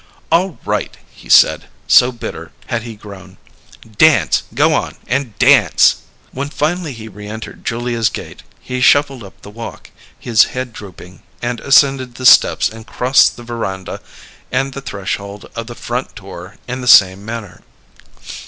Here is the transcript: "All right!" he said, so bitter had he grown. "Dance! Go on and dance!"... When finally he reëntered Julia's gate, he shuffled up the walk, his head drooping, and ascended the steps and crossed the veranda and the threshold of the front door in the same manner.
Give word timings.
"All 0.31 0.57
right!" 0.65 0.97
he 1.11 1.29
said, 1.29 1.65
so 1.87 2.11
bitter 2.11 2.51
had 2.65 2.81
he 2.81 2.95
grown. 2.95 3.37
"Dance! 3.99 4.41
Go 4.55 4.73
on 4.73 4.95
and 5.05 5.37
dance!"... 5.37 5.97
When 6.31 6.49
finally 6.49 6.93
he 6.93 7.07
reëntered 7.07 7.61
Julia's 7.63 8.09
gate, 8.09 8.41
he 8.59 8.81
shuffled 8.81 9.23
up 9.23 9.39
the 9.43 9.51
walk, 9.51 9.91
his 10.17 10.45
head 10.57 10.73
drooping, 10.73 11.21
and 11.39 11.59
ascended 11.59 12.15
the 12.15 12.25
steps 12.25 12.67
and 12.67 12.87
crossed 12.87 13.35
the 13.37 13.43
veranda 13.43 14.01
and 14.51 14.73
the 14.73 14.81
threshold 14.81 15.51
of 15.55 15.67
the 15.67 15.75
front 15.75 16.15
door 16.15 16.55
in 16.67 16.81
the 16.81 16.87
same 16.87 17.23
manner. 17.23 17.61